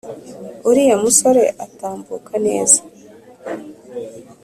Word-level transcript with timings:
uriya 0.69 0.95
musore 1.03 1.43
atambuka 1.65 2.33
neza 2.45 2.79